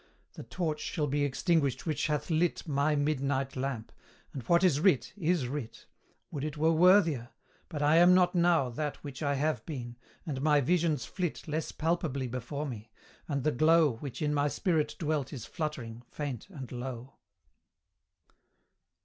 The 0.33 0.41
torch 0.41 0.79
shall 0.81 1.05
be 1.05 1.23
extinguished 1.23 1.85
which 1.85 2.07
hath 2.07 2.31
lit 2.31 2.67
My 2.67 2.95
midnight 2.95 3.55
lamp 3.55 3.91
and 4.33 4.41
what 4.47 4.63
is 4.63 4.79
writ, 4.79 5.13
is 5.15 5.47
writ 5.47 5.85
Would 6.31 6.43
it 6.43 6.57
were 6.57 6.71
worthier! 6.71 7.29
but 7.69 7.83
I 7.83 7.97
am 7.97 8.15
not 8.15 8.33
now 8.33 8.69
That 8.71 9.03
which 9.03 9.21
I 9.21 9.35
have 9.35 9.63
been 9.67 9.97
and 10.25 10.41
my 10.41 10.59
visions 10.59 11.05
flit 11.05 11.47
Less 11.47 11.71
palpably 11.71 12.25
before 12.27 12.65
me 12.65 12.89
and 13.27 13.43
the 13.43 13.51
glow 13.51 13.97
Which 13.97 14.23
in 14.23 14.33
my 14.33 14.47
spirit 14.47 14.95
dwelt 14.97 15.31
is 15.33 15.45
fluttering, 15.45 16.01
faint, 16.09 16.49
and 16.49 16.71
low. 16.71 17.17